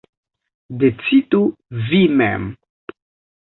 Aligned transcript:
Decidu 0.83 1.43
vi 1.91 2.03
mem. 2.17 2.51